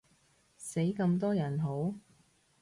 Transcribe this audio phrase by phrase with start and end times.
[0.57, 1.93] 死咁多人好？